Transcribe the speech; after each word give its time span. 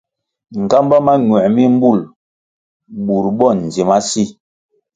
Nğámbá 0.63 0.97
mañuer 1.05 1.47
mi 1.55 1.63
mbul 1.75 1.99
bur 3.05 3.25
bo 3.37 3.47
ndzi 3.57 3.83
ma 3.89 3.97
si. 4.09 4.23